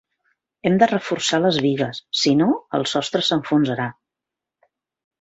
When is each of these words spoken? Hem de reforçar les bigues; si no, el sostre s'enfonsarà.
Hem 0.69 0.79
de 0.83 0.87
reforçar 0.91 1.41
les 1.43 1.59
bigues; 1.67 2.01
si 2.23 2.35
no, 2.41 2.49
el 2.81 2.91
sostre 2.97 3.25
s'enfonsarà. 3.31 3.89